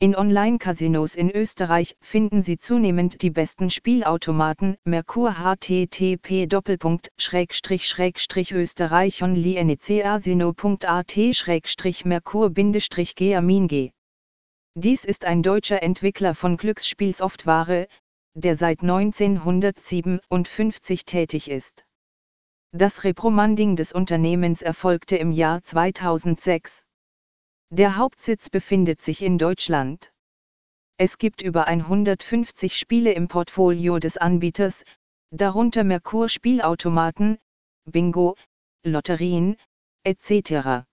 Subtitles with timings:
[0.00, 4.76] In Online-Casinos in Österreich finden Sie zunehmend die besten Spielautomaten.
[4.84, 6.46] Merkur http
[8.52, 9.20] österreich
[12.04, 13.90] merkur g
[14.76, 17.88] Dies ist ein deutscher Entwickler von Glücksspielsoftware,
[18.34, 21.84] der seit 1957 tätig ist.
[22.70, 26.84] Das Rebranding des Unternehmens erfolgte im Jahr 2006.
[27.70, 30.10] Der Hauptsitz befindet sich in Deutschland.
[30.96, 34.84] Es gibt über 150 Spiele im Portfolio des Anbieters,
[35.30, 37.38] darunter Merkur Spielautomaten,
[37.84, 38.36] Bingo,
[38.84, 39.56] Lotterien,
[40.02, 40.86] etc.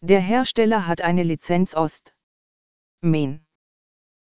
[0.00, 2.14] Der Hersteller hat eine Lizenz Ost.
[3.02, 3.44] Main.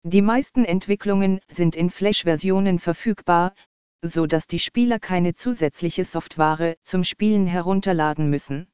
[0.04, 3.52] Die meisten Entwicklungen sind in Flash-Versionen verfügbar,
[4.00, 8.68] so dass die Spieler keine zusätzliche Software zum Spielen herunterladen müssen.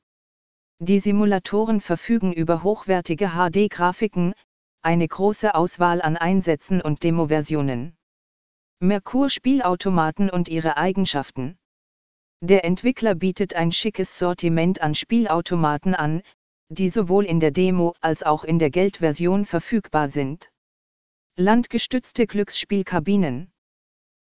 [0.83, 4.33] Die Simulatoren verfügen über hochwertige HD-Grafiken,
[4.81, 7.99] eine große Auswahl an Einsätzen und Demo-Versionen.
[8.81, 11.59] Merkur Spielautomaten und ihre Eigenschaften.
[12.41, 16.23] Der Entwickler bietet ein schickes Sortiment an Spielautomaten an,
[16.71, 20.51] die sowohl in der Demo als auch in der Geldversion verfügbar sind.
[21.37, 23.53] Landgestützte Glücksspielkabinen.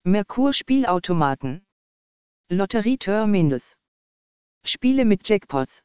[0.04, 1.64] Merkur Spielautomaten.
[2.50, 3.78] Lotterieterminals.
[4.66, 5.84] Spiele mit Jackpots.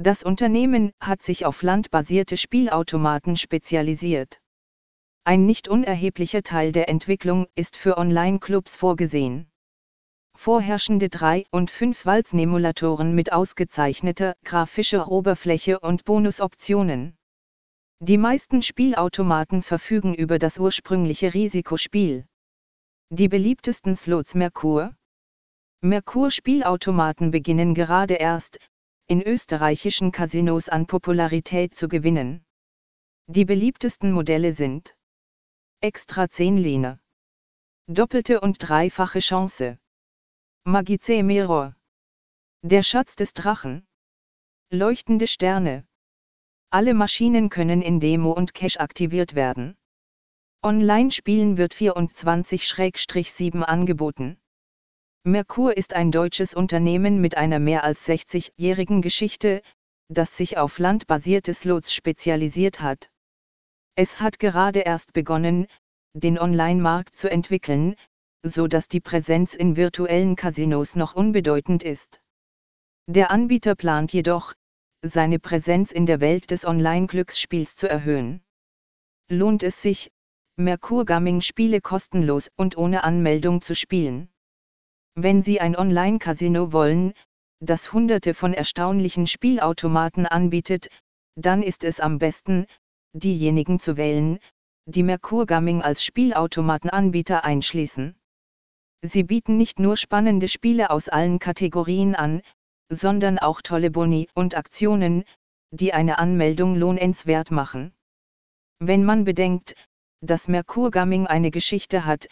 [0.00, 4.40] Das Unternehmen hat sich auf landbasierte Spielautomaten spezialisiert.
[5.24, 9.50] Ein nicht unerheblicher Teil der Entwicklung ist für Online-Clubs vorgesehen.
[10.36, 17.18] Vorherrschende 3- und 5-Walz-Emulatoren mit ausgezeichneter grafischer Oberfläche und Bonusoptionen.
[17.98, 22.24] Die meisten Spielautomaten verfügen über das ursprüngliche Risikospiel.
[23.10, 24.94] Die beliebtesten Slots Merkur.
[25.80, 28.60] Merkur-Spielautomaten beginnen gerade erst,
[29.10, 32.44] in österreichischen Casinos an Popularität zu gewinnen.
[33.26, 34.94] Die beliebtesten Modelle sind
[35.80, 37.00] Extra 10 Line,
[37.86, 39.78] Doppelte und dreifache Chance,
[40.64, 41.74] Magice Mirror,
[42.62, 43.86] Der Schatz des Drachen,
[44.70, 45.88] Leuchtende Sterne.
[46.68, 49.78] Alle Maschinen können in Demo und Cache aktiviert werden.
[50.62, 54.38] Online-Spielen wird 24-7 angeboten.
[55.28, 59.60] Merkur ist ein deutsches Unternehmen mit einer mehr als 60-jährigen Geschichte,
[60.08, 63.10] das sich auf landbasierte Slots spezialisiert hat.
[63.94, 65.66] Es hat gerade erst begonnen,
[66.14, 67.94] den Online-Markt zu entwickeln,
[68.42, 72.22] so dass die Präsenz in virtuellen Casinos noch unbedeutend ist.
[73.06, 74.54] Der Anbieter plant jedoch,
[75.02, 78.40] seine Präsenz in der Welt des Online-Glücksspiels zu erhöhen.
[79.28, 80.10] Lohnt es sich,
[80.56, 84.30] Merkur Gaming Spiele kostenlos und ohne Anmeldung zu spielen?
[85.20, 87.12] Wenn Sie ein Online-Casino wollen,
[87.58, 90.90] das hunderte von erstaunlichen Spielautomaten anbietet,
[91.34, 92.66] dann ist es am besten,
[93.14, 94.38] diejenigen zu wählen,
[94.86, 98.14] die Merkur Gaming als Spielautomatenanbieter einschließen.
[99.02, 102.40] Sie bieten nicht nur spannende Spiele aus allen Kategorien an,
[102.88, 105.24] sondern auch tolle Boni und Aktionen,
[105.72, 107.92] die eine Anmeldung lohnenswert machen.
[108.78, 109.74] Wenn man bedenkt,
[110.20, 112.28] dass Merkur Gaming eine Geschichte hat,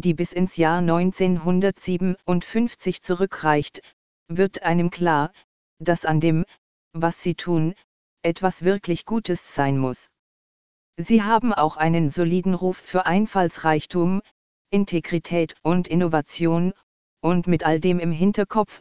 [0.00, 3.82] die bis ins Jahr 1957 zurückreicht,
[4.28, 5.32] wird einem klar,
[5.78, 6.44] dass an dem,
[6.92, 7.74] was sie tun,
[8.22, 10.10] etwas wirklich Gutes sein muss.
[10.96, 14.20] Sie haben auch einen soliden Ruf für Einfallsreichtum,
[14.70, 16.72] Integrität und Innovation,
[17.20, 18.80] und mit all dem im Hinterkopf,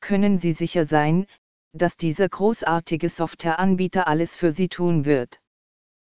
[0.00, 1.26] können Sie sicher sein,
[1.72, 5.40] dass dieser großartige Softwareanbieter alles für Sie tun wird.